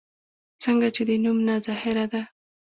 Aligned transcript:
څنګه 0.63 0.87
چې 0.95 1.01
د 1.09 1.11
نوم 1.23 1.37
نه 1.47 1.55
ظاهره 1.65 2.05
ده 2.11 2.21